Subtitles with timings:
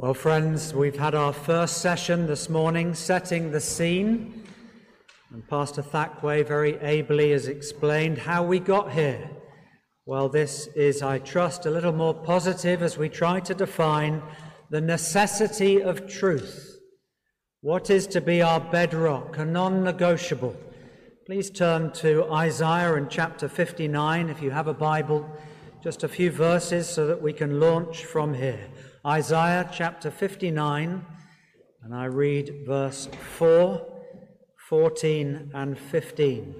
[0.00, 4.44] Well, friends, we've had our first session this morning, setting the scene.
[5.32, 9.28] And Pastor Thackway very ably has explained how we got here.
[10.06, 14.22] Well, this is, I trust, a little more positive as we try to define
[14.70, 16.78] the necessity of truth.
[17.62, 20.56] What is to be our bedrock, a non negotiable?
[21.26, 25.28] Please turn to Isaiah in chapter 59 if you have a Bible,
[25.82, 28.64] just a few verses so that we can launch from here.
[29.08, 31.02] Isaiah chapter 59,
[31.82, 33.08] and I read verse
[33.38, 33.80] 4,
[34.68, 36.54] 14, and 15.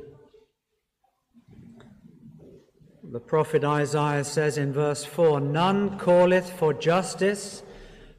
[3.12, 7.62] The prophet Isaiah says in verse 4 None calleth for justice,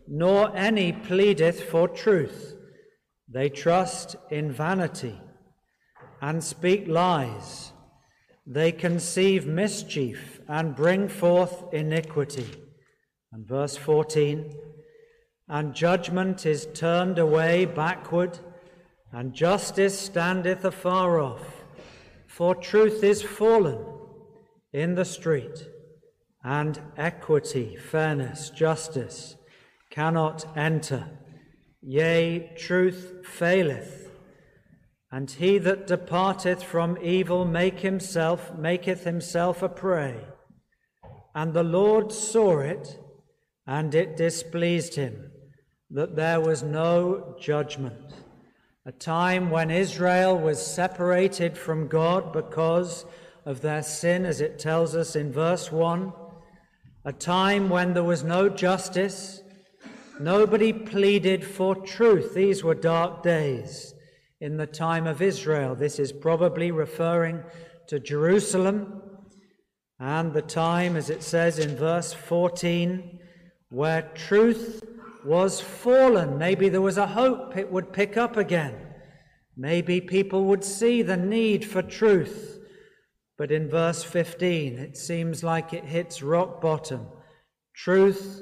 [0.07, 2.53] nor any pleadeth for truth.
[3.27, 5.19] They trust in vanity
[6.21, 7.71] and speak lies.
[8.45, 12.68] They conceive mischief and bring forth iniquity.
[13.31, 14.53] And verse 14
[15.47, 18.39] And judgment is turned away backward,
[19.11, 21.63] and justice standeth afar off.
[22.27, 23.79] For truth is fallen
[24.73, 25.67] in the street,
[26.43, 29.35] and equity, fairness, justice
[29.89, 31.09] cannot enter.
[31.81, 34.09] Yea, truth faileth.
[35.11, 40.17] And he that departeth from evil make himself maketh himself a prey.
[41.33, 42.99] And the Lord saw it
[43.69, 45.29] and it displeased him
[45.91, 48.15] that there was no judgment.
[48.87, 53.05] A time when Israel was separated from God because
[53.45, 56.11] of their sin, as it tells us in verse 1.
[57.05, 59.43] A time when there was no justice.
[60.19, 62.33] Nobody pleaded for truth.
[62.33, 63.93] These were dark days
[64.41, 65.75] in the time of Israel.
[65.75, 67.43] This is probably referring
[67.87, 69.03] to Jerusalem
[69.99, 73.18] and the time, as it says in verse 14
[73.69, 74.83] where truth
[75.23, 76.37] was fallen.
[76.37, 78.75] Maybe there was a hope it would pick up again.
[79.55, 82.59] Maybe people would see the need for truth.
[83.37, 87.07] But in verse 15, it seems like it hits rock bottom.
[87.75, 88.41] Truth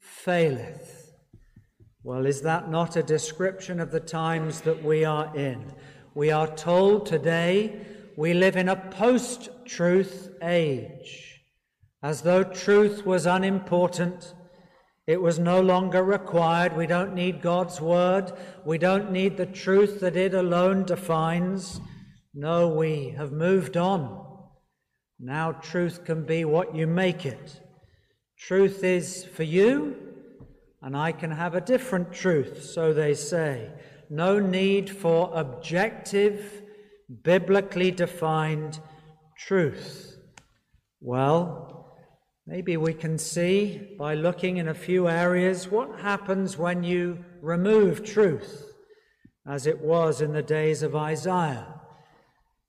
[0.00, 1.12] faileth.
[2.02, 5.72] Well, is that not a description of the times that we are in?
[6.14, 7.86] We are told today
[8.16, 11.40] we live in a post truth age,
[12.02, 14.34] as though truth was unimportant
[15.08, 16.76] it was no longer required.
[16.76, 18.30] We don't need God's word.
[18.66, 21.80] We don't need the truth that it alone defines.
[22.34, 24.22] No, we have moved on.
[25.18, 27.58] Now truth can be what you make it.
[28.38, 29.96] Truth is for you,
[30.82, 33.70] and I can have a different truth, so they say.
[34.10, 36.60] No need for objective,
[37.22, 38.78] biblically defined
[39.38, 40.18] truth.
[41.00, 41.77] Well,
[42.50, 48.02] Maybe we can see by looking in a few areas what happens when you remove
[48.02, 48.72] truth,
[49.46, 51.66] as it was in the days of Isaiah.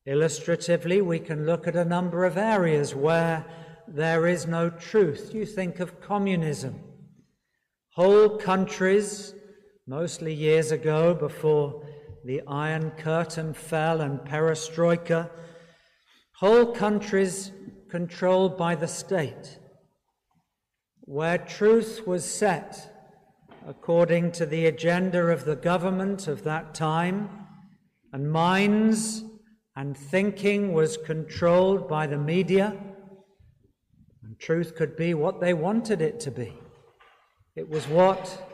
[0.06, 3.46] Illustratively, we can look at a number of areas where
[3.88, 5.32] there is no truth.
[5.34, 6.82] You think of communism.
[7.94, 9.34] Whole countries,
[9.88, 11.88] mostly years ago before
[12.26, 15.30] the Iron Curtain fell and perestroika,
[16.36, 17.54] whole countries
[17.90, 19.59] controlled by the state
[21.10, 22.88] where truth was set
[23.68, 27.28] according to the agenda of the government of that time,
[28.14, 29.24] and minds
[29.76, 32.78] and thinking was controlled by the media,
[34.24, 36.54] and truth could be what they wanted it to be.
[37.56, 38.48] It was what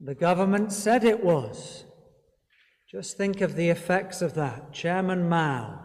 [0.00, 1.84] the government said it was.
[2.90, 4.72] Just think of the effects of that.
[4.72, 5.80] Chairman Mao,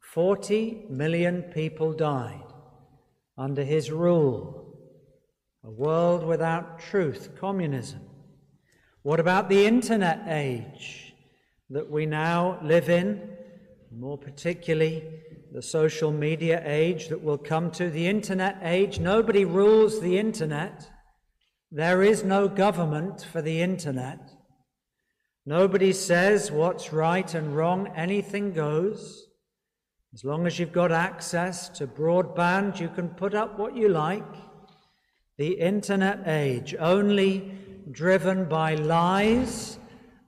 [0.00, 2.40] 40 million people died
[3.36, 4.63] under his rule
[5.64, 8.00] a world without truth, communism.
[9.02, 11.14] What about the internet age
[11.70, 13.30] that we now live in?
[13.90, 15.04] More particularly,
[15.52, 18.98] the social media age that will come to the internet age.
[18.98, 20.90] Nobody rules the internet.
[21.70, 24.32] There is no government for the internet.
[25.46, 27.88] Nobody says what's right and wrong.
[27.96, 29.26] Anything goes.
[30.12, 34.24] As long as you've got access to broadband, you can put up what you like
[35.36, 37.58] the internet age, only
[37.90, 39.78] driven by lies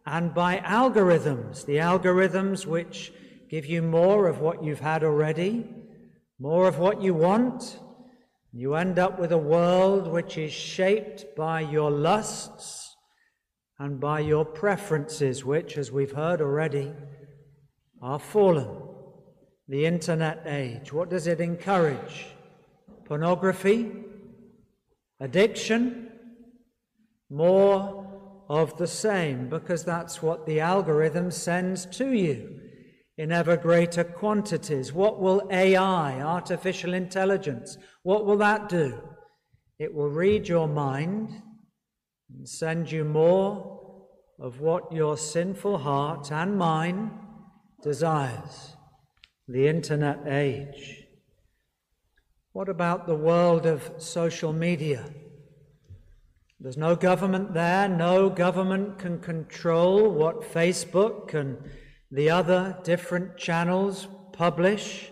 [0.04, 3.12] and by algorithms, the algorithms which
[3.48, 5.68] give you more of what you've had already,
[6.38, 7.78] more of what you want.
[8.52, 12.96] You end up with a world which is shaped by your lusts
[13.78, 16.92] and by your preferences, which, as we've heard already,
[18.00, 18.68] are fallen.
[19.68, 22.28] The internet age, what does it encourage?
[23.04, 24.05] Pornography,
[25.20, 26.10] addiction,
[27.30, 32.60] more of the same, because that's what the algorithm sends to you
[33.18, 34.92] in ever greater quantities.
[34.92, 39.00] What will AI, artificial intelligence, what will that do?
[39.78, 41.42] It will read your mind
[42.30, 43.80] and send you more
[44.38, 47.10] of what your sinful heart and mine
[47.82, 48.76] desires.
[49.48, 51.05] The internet age.
[52.56, 55.04] What about the world of social media?
[56.58, 57.86] There's no government there.
[57.86, 61.58] No government can control what Facebook and
[62.10, 65.10] the other different channels publish.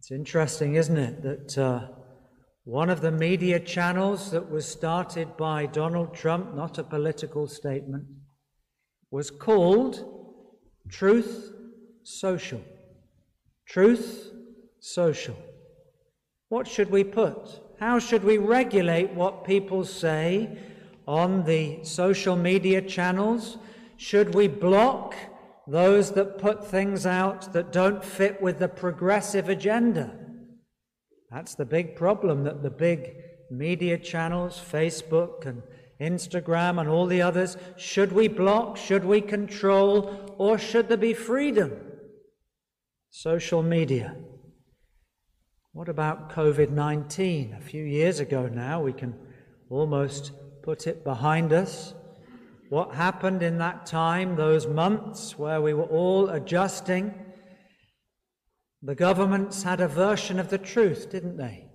[0.00, 1.86] It's interesting, isn't it, that uh,
[2.64, 8.06] one of the media channels that was started by Donald Trump, not a political statement,
[9.12, 10.04] was called
[10.90, 11.52] Truth
[12.02, 12.64] Social.
[13.68, 14.32] Truth
[14.80, 15.36] Social.
[16.48, 17.60] What should we put?
[17.78, 20.58] How should we regulate what people say
[21.06, 23.58] on the social media channels?
[23.96, 25.14] Should we block
[25.66, 30.10] those that put things out that don't fit with the progressive agenda?
[31.30, 33.14] That's the big problem that the big
[33.50, 35.62] media channels, Facebook and
[36.00, 41.12] Instagram and all the others, should we block, should we control, or should there be
[41.12, 41.72] freedom?
[43.10, 44.16] Social media.
[45.78, 47.54] What about COVID 19?
[47.56, 49.14] A few years ago now, we can
[49.70, 51.94] almost put it behind us.
[52.68, 57.14] What happened in that time, those months where we were all adjusting?
[58.82, 61.66] The governments had a version of the truth, didn't they?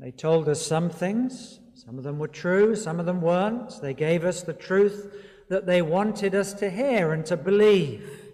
[0.00, 3.80] They told us some things, some of them were true, some of them weren't.
[3.80, 5.14] They gave us the truth
[5.48, 8.32] that they wanted us to hear and to believe.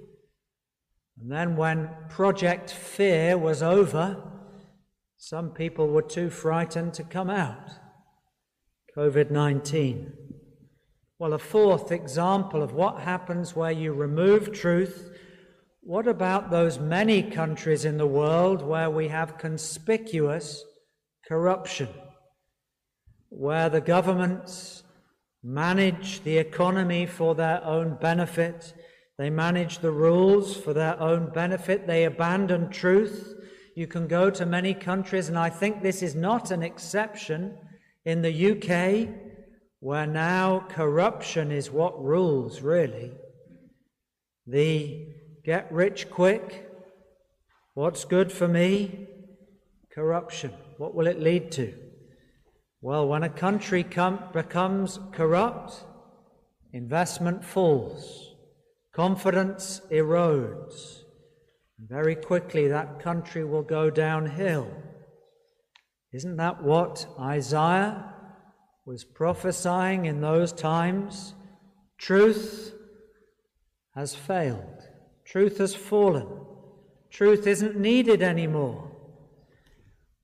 [1.20, 4.31] And then, when Project Fear was over,
[5.24, 7.70] some people were too frightened to come out.
[8.96, 10.12] COVID 19.
[11.20, 15.16] Well, a fourth example of what happens where you remove truth.
[15.80, 20.64] What about those many countries in the world where we have conspicuous
[21.28, 21.90] corruption?
[23.28, 24.82] Where the governments
[25.40, 28.74] manage the economy for their own benefit,
[29.18, 33.36] they manage the rules for their own benefit, they abandon truth
[33.74, 37.56] you can go to many countries, and I think this is not an exception.
[38.04, 39.08] In the UK,
[39.80, 43.12] where now corruption is what rules, really.
[44.46, 45.08] The
[45.44, 46.68] get rich quick,
[47.74, 49.06] what's good for me?
[49.94, 50.52] Corruption.
[50.78, 51.74] What will it lead to?
[52.80, 55.84] Well, when a country com- becomes corrupt,
[56.72, 58.34] investment falls,
[58.92, 61.01] confidence erodes.
[61.88, 64.70] Very quickly, that country will go downhill.
[66.12, 68.14] Isn't that what Isaiah
[68.86, 71.34] was prophesying in those times?
[71.98, 72.74] Truth
[73.96, 74.82] has failed,
[75.24, 76.28] truth has fallen,
[77.10, 78.90] truth isn't needed anymore.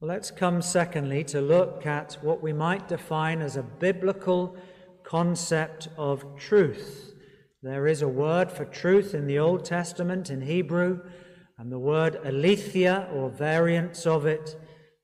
[0.00, 4.56] Well, let's come, secondly, to look at what we might define as a biblical
[5.02, 7.14] concept of truth.
[7.62, 11.00] There is a word for truth in the Old Testament in Hebrew
[11.58, 14.56] and the word aletheia or variants of it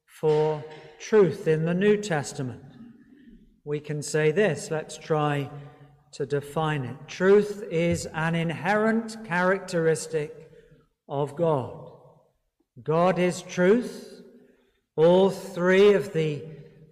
[0.06, 0.65] for
[1.01, 2.62] truth in the New Testament.
[3.65, 5.51] We can say this, let's try
[6.13, 6.96] to define it.
[7.08, 10.32] Truth is an inherent characteristic
[11.08, 11.91] of God.
[12.82, 14.23] God is truth.
[14.96, 16.44] All three of the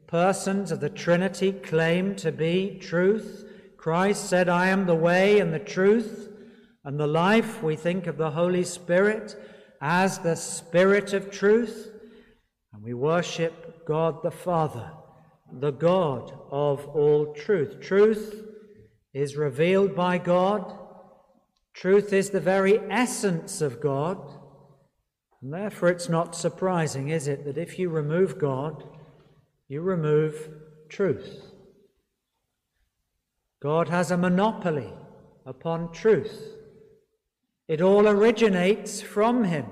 [0.09, 3.49] persons of the Trinity claim to be truth.
[3.76, 6.28] Christ said, I am the way and the truth
[6.85, 7.62] and the life.
[7.62, 9.37] We think of the Holy Spirit
[9.82, 11.90] as the Spirit of truth,
[12.72, 14.92] and we worship God the Father,
[15.52, 17.80] the God of all truth.
[17.80, 18.46] Truth
[19.12, 20.78] is revealed by God,
[21.74, 24.18] truth is the very essence of God,
[25.42, 28.84] and therefore it's not surprising, is it, that if you remove God,
[29.68, 30.48] you remove
[30.88, 31.42] truth.
[33.60, 34.92] God has a monopoly
[35.44, 36.54] upon truth.
[37.73, 39.64] It all originates from him.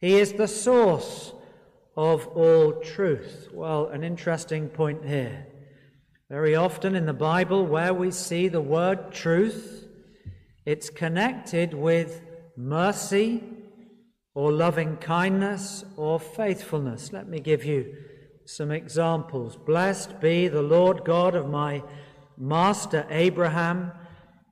[0.00, 1.34] He is the source
[1.94, 3.50] of all truth.
[3.52, 5.46] Well, an interesting point here.
[6.30, 9.86] Very often in the Bible, where we see the word truth,
[10.64, 12.22] it's connected with
[12.56, 13.44] mercy
[14.34, 17.12] or loving kindness or faithfulness.
[17.12, 17.94] Let me give you
[18.46, 19.58] some examples.
[19.58, 21.82] Blessed be the Lord God of my
[22.38, 23.92] master Abraham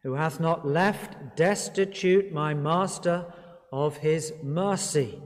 [0.03, 3.33] who hath not left destitute my master
[3.73, 5.21] of his mercy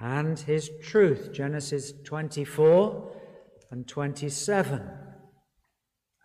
[0.00, 1.32] and his truth.
[1.32, 3.12] Genesis 24
[3.70, 4.88] and 27.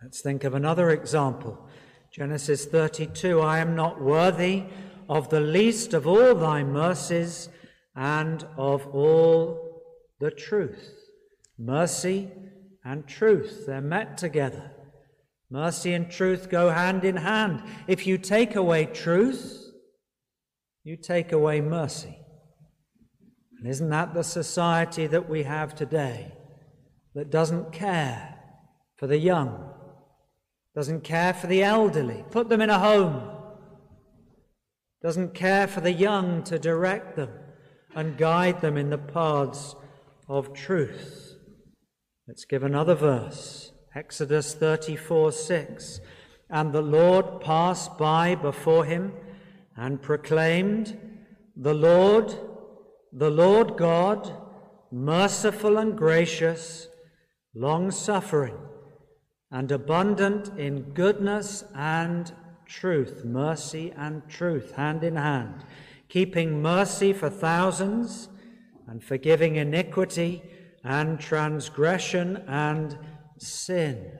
[0.02, 1.68] Let's think of another example.
[2.12, 4.64] Genesis 32 I am not worthy
[5.08, 7.48] of the least of all thy mercies
[7.96, 9.82] and of all
[10.20, 10.92] the truth.
[11.58, 12.30] Mercy
[12.84, 14.73] and truth, they're met together.
[15.50, 17.62] Mercy and truth go hand in hand.
[17.86, 19.70] If you take away truth,
[20.82, 22.18] you take away mercy.
[23.58, 26.32] And isn't that the society that we have today
[27.14, 28.38] that doesn't care
[28.96, 29.72] for the young,
[30.74, 33.30] doesn't care for the elderly, put them in a home,
[35.02, 37.30] doesn't care for the young to direct them
[37.94, 39.74] and guide them in the paths
[40.28, 41.36] of truth?
[42.26, 43.72] Let's give another verse.
[43.94, 46.00] Exodus 34 6.
[46.50, 49.12] And the Lord passed by before him
[49.76, 50.98] and proclaimed,
[51.56, 52.34] The Lord,
[53.12, 54.32] the Lord God,
[54.90, 56.88] merciful and gracious,
[57.54, 58.58] long suffering,
[59.50, 62.32] and abundant in goodness and
[62.66, 65.64] truth, mercy and truth, hand in hand,
[66.08, 68.28] keeping mercy for thousands
[68.88, 70.42] and forgiving iniquity
[70.82, 72.98] and transgression and
[73.44, 74.12] sin.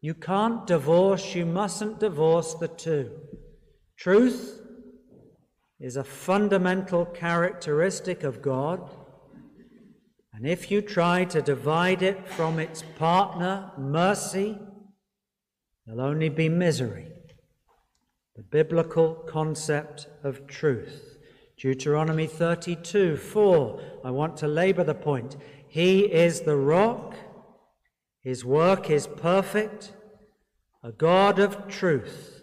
[0.00, 3.10] You can't divorce, you mustn't divorce the two.
[3.96, 4.60] Truth
[5.80, 8.88] is a fundamental characteristic of God.
[10.32, 14.58] And if you try to divide it from its partner, mercy,
[15.86, 17.08] there'll only be misery.
[18.34, 21.18] The biblical concept of truth.
[21.56, 23.80] Deuteronomy 32 4.
[24.04, 25.36] I want to labor the point.
[25.68, 27.14] He is the rock
[28.24, 29.92] his work is perfect,
[30.82, 32.42] a God of truth,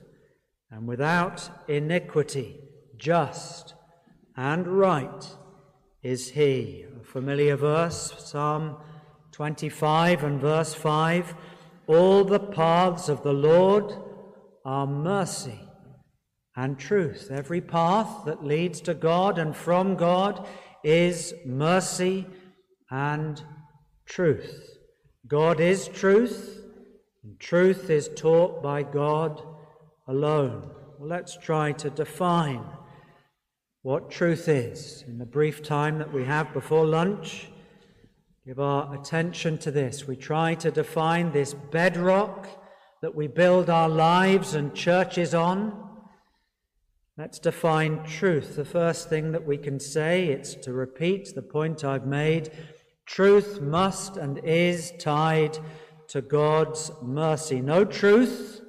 [0.70, 2.60] and without iniquity,
[2.98, 3.74] just
[4.38, 5.28] and right
[6.04, 6.86] is he.
[7.02, 8.78] A familiar verse, Psalm
[9.32, 11.34] 25 and verse 5
[11.88, 13.92] All the paths of the Lord
[14.64, 15.60] are mercy
[16.56, 17.30] and truth.
[17.32, 20.48] Every path that leads to God and from God
[20.84, 22.28] is mercy
[22.92, 23.42] and
[24.06, 24.81] truth.
[25.32, 26.62] God is truth,
[27.24, 29.42] and truth is taught by God
[30.06, 30.70] alone.
[31.00, 32.66] Well, let's try to define
[33.82, 35.06] what truth is.
[35.08, 37.48] In the brief time that we have before lunch,
[38.46, 40.06] give our attention to this.
[40.06, 42.50] We try to define this bedrock
[43.02, 45.92] that we build our lives and churches on.
[47.18, 48.58] Let's define truth.
[48.58, 52.52] The first thing that we can say, it's to repeat the point I've made
[53.06, 55.58] Truth must and is tied
[56.10, 57.62] to God's mercy.
[57.62, 58.62] No truth,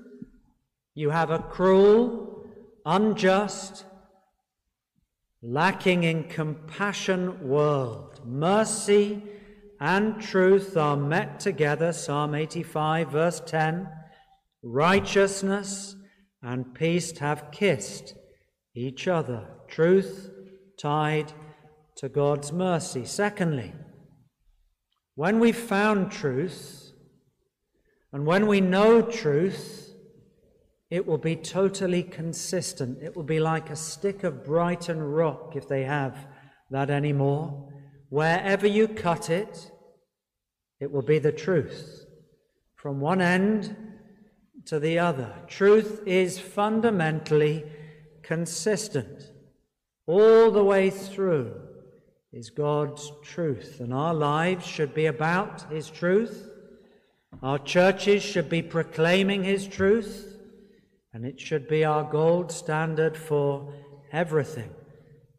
[0.95, 2.45] you have a cruel,
[2.85, 3.85] unjust,
[5.43, 8.21] lacking in compassion world.
[8.25, 9.23] Mercy
[9.81, 13.89] and truth are met together, Psalm 85, verse 10.
[14.63, 15.97] Righteousness
[16.41, 18.15] and peace have kissed
[18.75, 19.49] each other.
[19.67, 20.31] Truth
[20.79, 21.33] tied
[21.97, 23.05] to God's mercy.
[23.05, 23.73] Secondly,
[25.15, 26.93] when we've found truth,
[28.13, 29.95] and when we know truth,
[30.91, 33.03] it will be totally consistent.
[33.03, 36.27] It will be like a stick of Brighton rock, if they have
[36.71, 37.73] that anymore.
[38.11, 39.71] Wherever you cut it,
[40.81, 42.05] it will be the truth.
[42.75, 43.77] From one end
[44.67, 45.33] to the other.
[45.47, 47.65] Truth is fundamentally
[48.23, 49.33] consistent
[50.07, 51.72] all the way through
[52.33, 56.49] is God's truth, and our lives should be about His truth.
[57.43, 60.39] Our churches should be proclaiming His truth,
[61.13, 63.75] and it should be our gold standard for
[64.13, 64.71] everything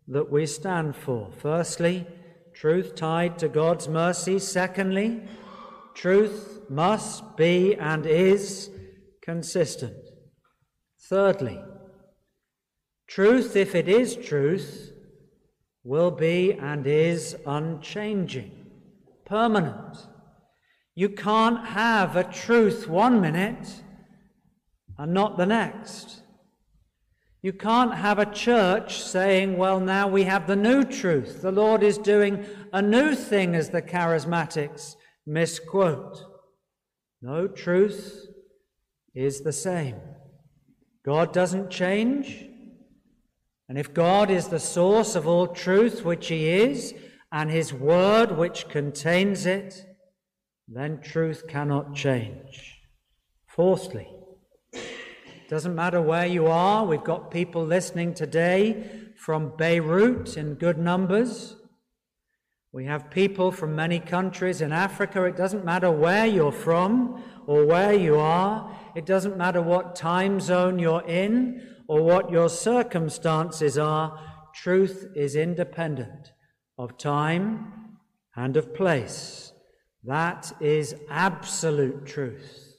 [0.08, 1.32] that we stand for.
[1.40, 2.06] Firstly,
[2.54, 4.38] truth tied to God's mercy.
[4.38, 5.24] Secondly,
[5.96, 8.70] truth must be and is
[9.22, 9.96] consistent.
[11.10, 11.60] Thirdly,
[13.08, 14.93] truth, if it is truth,
[15.84, 18.52] will be and is unchanging,
[19.26, 20.08] permanent.
[20.96, 23.84] You can't have a truth one minute
[24.98, 26.22] and not the next.
[27.42, 31.42] You can't have a church saying, well, now we have the new truth.
[31.42, 36.24] The Lord is doing a new thing, as the charismatics misquote.
[37.22, 38.28] No truth
[39.14, 39.98] is the same.
[41.06, 42.46] God doesn't change.
[43.74, 46.94] And if God is the source of all truth, which He is,
[47.32, 49.84] and His Word, which contains it,
[50.68, 52.82] then truth cannot change.
[53.48, 54.08] Fourthly,
[54.74, 60.78] it doesn't matter where you are, we've got people listening today from Beirut in good
[60.78, 61.56] numbers,
[62.74, 65.24] We have people from many countries in Africa.
[65.26, 68.76] It doesn't matter where you're from or where you are.
[68.96, 74.20] It doesn't matter what time zone you're in or what your circumstances are.
[74.56, 76.32] Truth is independent
[76.76, 78.00] of time
[78.36, 79.54] and of place.
[80.04, 82.78] That is absolute truth.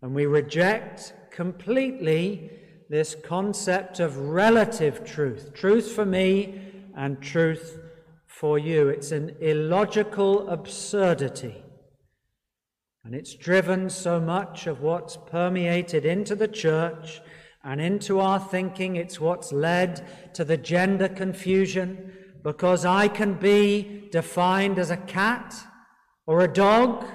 [0.00, 2.50] And we reject completely
[2.88, 6.62] this concept of relative truth truth for me
[6.96, 7.78] and truth
[8.26, 8.88] for you.
[8.88, 11.62] It's an illogical absurdity.
[13.04, 17.20] And it's driven so much of what's permeated into the church
[17.64, 18.96] and into our thinking.
[18.96, 25.54] It's what's led to the gender confusion because I can be defined as a cat
[26.26, 27.06] or a dog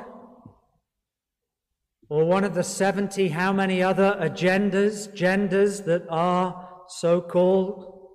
[2.09, 8.09] or one of the 70 how many other agendas, genders that are so called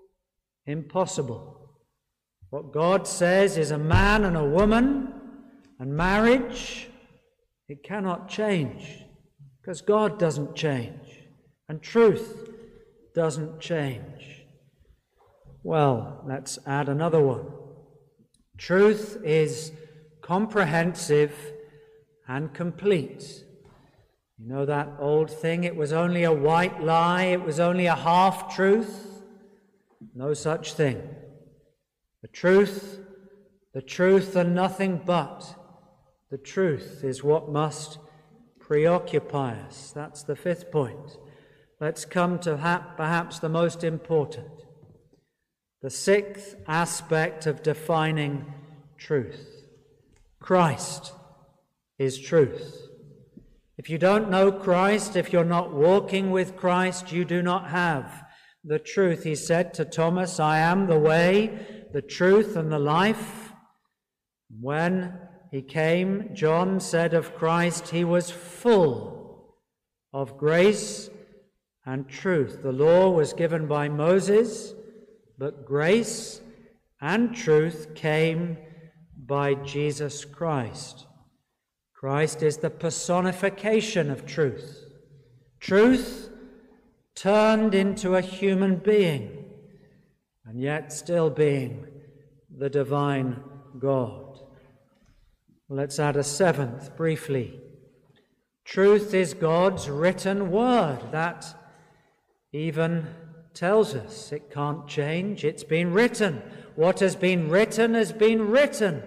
[0.66, 1.52] impossible.
[2.50, 5.12] What God says is a man and a woman
[5.78, 6.88] and marriage,
[7.68, 9.04] it cannot change
[9.60, 11.03] because God doesn't change
[11.68, 12.50] and truth
[13.14, 14.46] doesn't change.
[15.62, 17.46] Well, let's add another one.
[18.58, 19.72] Truth is
[20.20, 21.34] comprehensive
[22.28, 23.44] and complete.
[24.38, 27.94] You know that old thing, it was only a white lie, it was only a
[27.94, 29.22] half truth?
[30.14, 31.02] No such thing.
[32.22, 33.00] The truth,
[33.72, 35.54] the truth, and nothing but
[36.30, 37.98] the truth is what must
[38.58, 39.92] preoccupy us.
[39.94, 41.16] That's the fifth point.
[41.84, 42.56] Let's come to
[42.96, 44.48] perhaps the most important.
[45.82, 48.54] The sixth aspect of defining
[48.96, 49.46] truth
[50.40, 51.12] Christ
[51.98, 52.88] is truth.
[53.76, 58.24] If you don't know Christ, if you're not walking with Christ, you do not have
[58.64, 59.24] the truth.
[59.24, 63.52] He said to Thomas, I am the way, the truth and the life.
[64.58, 65.18] When
[65.50, 69.52] he came, John said of Christ, he was full
[70.14, 71.10] of grace
[71.86, 72.62] and truth.
[72.62, 74.74] The law was given by Moses,
[75.38, 76.40] but grace
[77.00, 78.56] and truth came
[79.16, 81.06] by Jesus Christ.
[81.92, 84.84] Christ is the personification of truth.
[85.60, 86.30] Truth
[87.14, 89.44] turned into a human being
[90.44, 91.86] and yet still being
[92.56, 93.42] the divine
[93.78, 94.38] God.
[95.68, 97.58] Let's add a seventh briefly.
[98.64, 101.54] Truth is God's written word that
[102.54, 103.08] even
[103.52, 105.44] tells us it can't change.
[105.44, 106.42] It's been written.
[106.76, 109.02] What has been written has been written.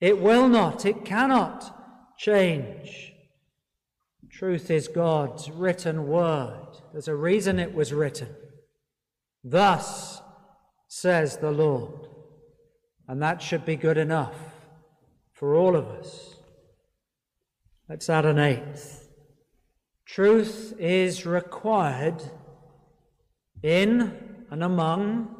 [0.00, 3.12] It will not, it cannot change.
[4.30, 6.66] Truth is God's written word.
[6.92, 8.28] There's a reason it was written.
[9.42, 10.20] Thus
[10.88, 12.08] says the Lord.
[13.08, 14.36] And that should be good enough
[15.32, 16.36] for all of us.
[17.88, 19.08] Let's add an eighth.
[20.06, 22.22] Truth is required
[23.64, 24.14] in
[24.50, 25.34] and among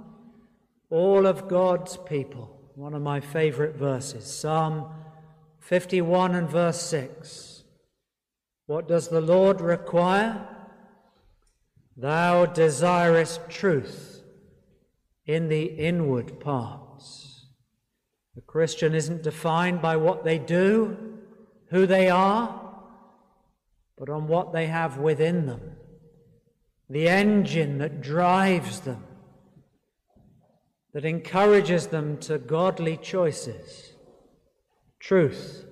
[0.89, 2.59] all of God's people.
[2.75, 4.87] One of my favorite verses, Psalm
[5.61, 7.65] 51 and verse 6.
[8.67, 10.49] What does the Lord require?
[11.97, 14.23] Thou desirest truth
[15.27, 17.47] in the inward parts.
[18.35, 20.97] The Christian isn't defined by what they do,
[21.69, 22.61] who they are,
[23.97, 25.77] but on what they have within them,
[26.89, 29.05] the engine that drives them,
[30.93, 33.93] that encourages them to godly choices,
[35.01, 35.67] truth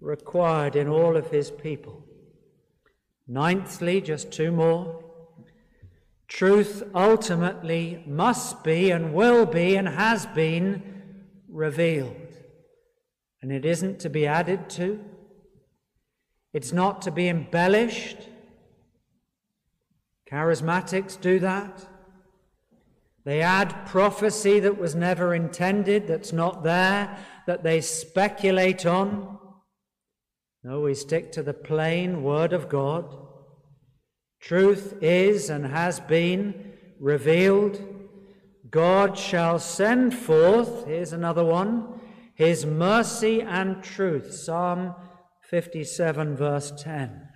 [0.00, 2.04] required in all of his people.
[3.28, 5.04] Ninthly, just two more.
[6.26, 11.02] Truth ultimately must be and will be and has been
[11.48, 12.16] revealed.
[13.42, 15.00] And it isn't to be added to,
[16.52, 18.28] it's not to be embellished.
[20.30, 21.86] Charismatics do that.
[23.24, 29.38] They add prophecy that was never intended, that's not there, that they speculate on.
[30.62, 33.14] No, we stick to the plain Word of God.
[34.40, 37.82] Truth is and has been revealed.
[38.70, 42.00] God shall send forth, here's another one,
[42.34, 44.32] his mercy and truth.
[44.32, 44.94] Psalm
[45.42, 47.29] 57, verse 10.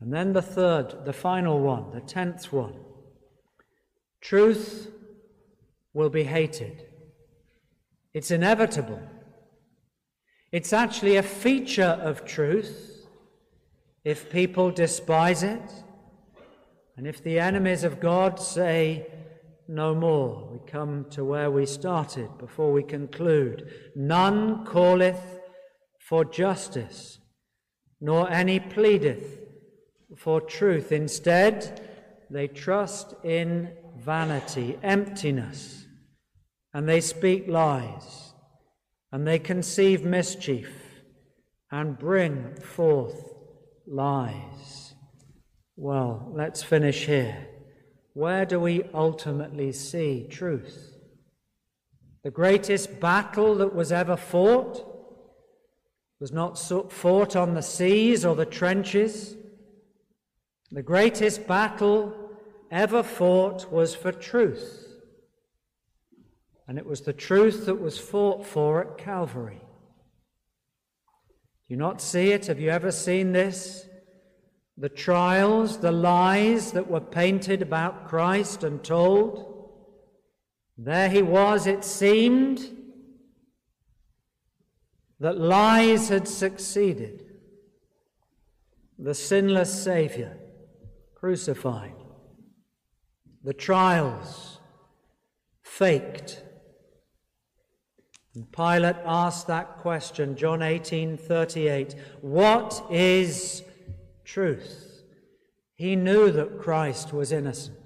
[0.00, 2.74] And then the third, the final one, the tenth one.
[4.20, 4.90] Truth
[5.92, 6.84] will be hated.
[8.14, 9.02] It's inevitable.
[10.52, 13.06] It's actually a feature of truth
[14.04, 15.70] if people despise it,
[16.96, 19.06] and if the enemies of God say,
[19.68, 20.48] no more.
[20.50, 23.70] We come to where we started before we conclude.
[23.94, 25.40] None calleth
[26.00, 27.18] for justice,
[28.00, 29.38] nor any pleadeth
[30.16, 30.92] for truth.
[30.92, 31.80] Instead,
[32.30, 35.86] they trust in vanity, emptiness,
[36.72, 38.32] and they speak lies,
[39.12, 40.70] and they conceive mischief,
[41.70, 43.34] and bring forth
[43.86, 44.94] lies.
[45.76, 47.46] Well, let's finish here.
[48.14, 50.94] Where do we ultimately see truth?
[52.24, 54.84] The greatest battle that was ever fought
[56.20, 59.36] was not fought on the seas or the trenches.
[60.70, 62.14] The greatest battle
[62.70, 64.86] ever fought was for truth.
[66.66, 69.62] And it was the truth that was fought for at Calvary.
[71.68, 72.46] Do you not see it?
[72.46, 73.86] Have you ever seen this?
[74.76, 79.70] The trials, the lies that were painted about Christ and told.
[80.76, 82.76] There he was, it seemed
[85.18, 87.24] that lies had succeeded.
[88.98, 90.37] The sinless Saviour
[91.18, 91.94] crucified.
[93.44, 94.58] The trials
[95.62, 96.42] faked.
[98.34, 101.94] And Pilate asked that question, John 18 38.
[102.20, 103.62] What is
[104.24, 105.02] truth?
[105.74, 107.76] He knew that Christ was innocent.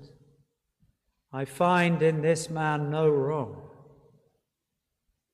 [1.32, 3.62] I find in this man no wrong.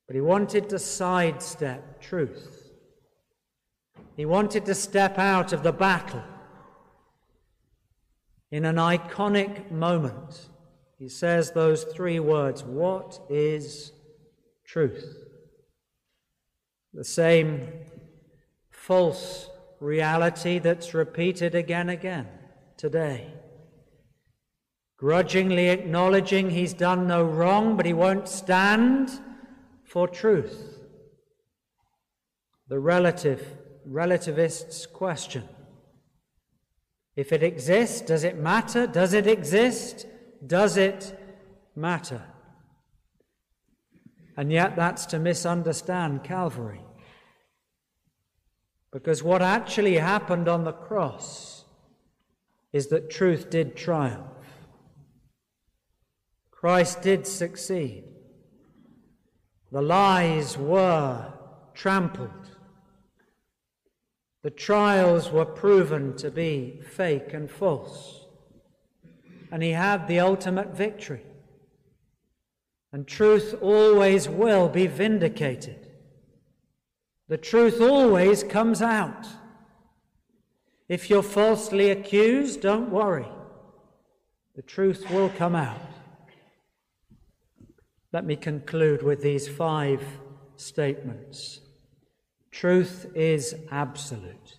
[0.06, 2.72] But he wanted to sidestep truth.
[4.16, 6.22] He wanted to step out of the battle.
[8.50, 10.48] In an iconic moment,
[10.98, 13.92] he says those three words What is
[14.64, 15.16] truth?
[16.94, 17.68] The same
[18.70, 22.28] false reality that's repeated again and again
[22.76, 23.32] today.
[24.96, 29.20] Grudgingly acknowledging he's done no wrong, but he won't stand
[29.84, 30.78] for truth.
[32.68, 35.48] The relative, relativist's question.
[37.18, 38.86] If it exists, does it matter?
[38.86, 40.06] Does it exist?
[40.46, 41.18] Does it
[41.74, 42.22] matter?
[44.36, 46.80] And yet, that's to misunderstand Calvary.
[48.92, 51.64] Because what actually happened on the cross
[52.72, 54.46] is that truth did triumph.
[56.52, 58.04] Christ did succeed.
[59.72, 61.32] The lies were
[61.74, 62.57] trampled.
[64.48, 68.24] The trials were proven to be fake and false.
[69.52, 71.20] And he had the ultimate victory.
[72.90, 75.90] And truth always will be vindicated.
[77.28, 79.26] The truth always comes out.
[80.88, 83.28] If you're falsely accused, don't worry.
[84.56, 85.92] The truth will come out.
[88.14, 90.02] Let me conclude with these five
[90.56, 91.60] statements.
[92.58, 94.56] Truth is absolute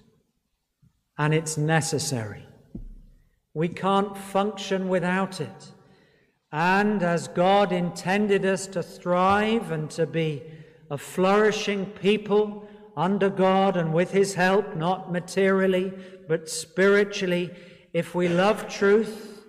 [1.17, 2.45] and it's necessary.
[3.53, 5.73] We can't function without it.
[6.49, 10.43] And as God intended us to thrive and to be
[10.89, 15.91] a flourishing people under God and with His help, not materially,
[16.25, 17.51] but spiritually,
[17.91, 19.43] if we love truth,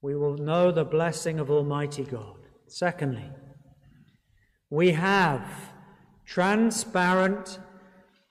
[0.00, 2.38] we will know the blessing of Almighty God.
[2.68, 3.28] Secondly,
[4.70, 5.73] we have
[6.24, 7.58] transparent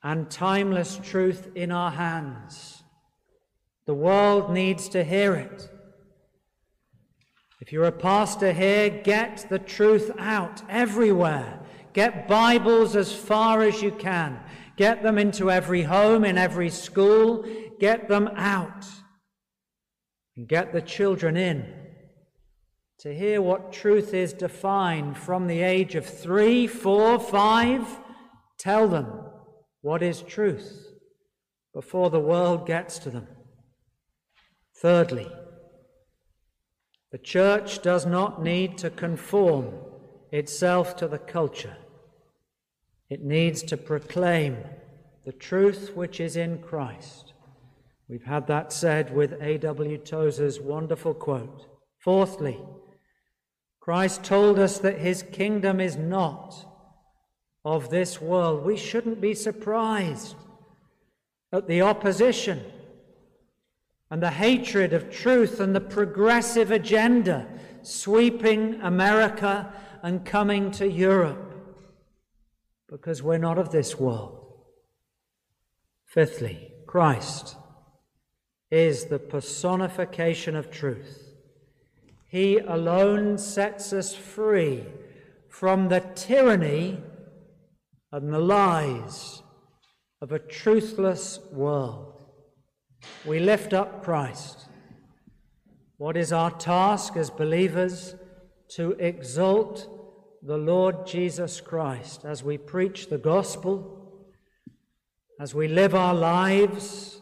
[0.04, 2.84] and timeless truth in our hands.
[3.86, 5.70] The world needs to hear it.
[7.62, 11.60] If you're a pastor here, get the truth out everywhere.
[11.94, 14.40] Get Bibles as far as you can.
[14.76, 17.46] Get them into every home, in every school.
[17.80, 18.86] Get them out.
[20.36, 21.83] And get the children in
[23.04, 28.00] to hear what truth is defined from the age of three, four, five,
[28.58, 29.08] tell them
[29.82, 30.88] what is truth
[31.74, 33.28] before the world gets to them.
[34.78, 35.30] Thirdly,
[37.12, 39.74] the church does not need to conform
[40.32, 41.76] itself to the culture.
[43.10, 44.60] It needs to proclaim
[45.26, 47.34] the truth which is in Christ.
[48.08, 49.98] We've had that said with A.W.
[49.98, 51.68] Tozer's wonderful quote.
[52.00, 52.58] Fourthly,
[53.84, 56.56] Christ told us that his kingdom is not
[57.66, 58.64] of this world.
[58.64, 60.38] We shouldn't be surprised
[61.52, 62.64] at the opposition
[64.10, 67.46] and the hatred of truth and the progressive agenda
[67.82, 71.54] sweeping America and coming to Europe
[72.90, 74.64] because we're not of this world.
[76.06, 77.58] Fifthly, Christ
[78.72, 81.23] is the personification of truth.
[82.34, 84.86] He alone sets us free
[85.50, 86.98] from the tyranny
[88.12, 89.44] and the lies
[90.20, 92.26] of a truthless world.
[93.24, 94.68] We lift up Christ.
[95.98, 98.16] What is our task as believers?
[98.78, 99.88] To exalt
[100.42, 104.26] the Lord Jesus Christ as we preach the gospel,
[105.40, 107.22] as we live our lives,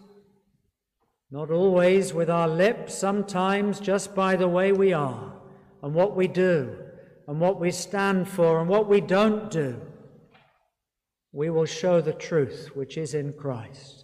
[1.32, 5.34] not always with our lips, sometimes just by the way we are
[5.82, 6.78] and what we do
[7.28, 9.82] and what we stand for and what we don't do.
[11.32, 14.04] We will show the truth which is in Christ,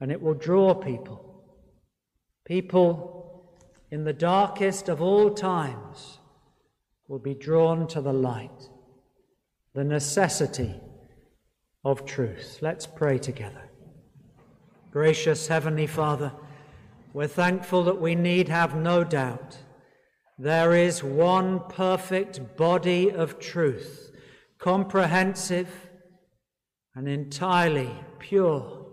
[0.00, 1.44] and it will draw people.
[2.44, 3.56] People
[3.90, 6.18] in the darkest of all times
[7.08, 8.68] will be drawn to the light,
[9.72, 10.74] the necessity
[11.82, 12.58] of truth.
[12.60, 13.65] Let's pray together.
[14.96, 16.32] Gracious Heavenly Father,
[17.12, 19.58] we're thankful that we need have no doubt
[20.38, 24.10] there is one perfect body of truth,
[24.56, 25.90] comprehensive
[26.94, 28.86] and entirely pure.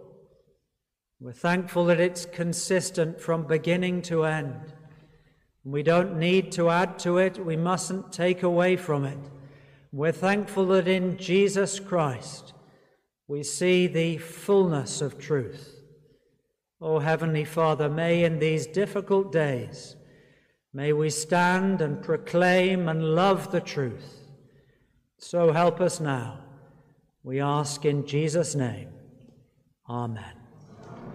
[1.22, 4.74] We're thankful that it's consistent from beginning to end.
[5.64, 9.20] We don't need to add to it, we mustn't take away from it.
[9.94, 12.52] We're thankful that in Jesus Christ
[13.26, 15.73] we see the fullness of truth.
[16.84, 19.96] O oh, Heavenly Father, may in these difficult days,
[20.74, 24.28] may we stand and proclaim and love the truth.
[25.18, 26.40] So help us now.
[27.24, 28.90] We ask in Jesus' name.
[29.90, 30.43] Amen.